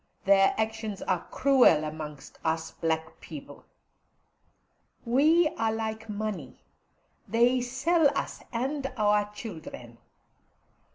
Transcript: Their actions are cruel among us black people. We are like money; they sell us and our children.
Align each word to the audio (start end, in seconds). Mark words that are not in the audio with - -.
Their 0.25 0.55
actions 0.57 1.03
are 1.03 1.27
cruel 1.29 1.83
among 1.83 2.17
us 2.43 2.71
black 2.71 3.19
people. 3.21 3.65
We 5.05 5.47
are 5.59 5.71
like 5.71 6.09
money; 6.09 6.63
they 7.27 7.61
sell 7.61 8.09
us 8.17 8.41
and 8.51 8.91
our 8.97 9.31
children. 9.31 9.99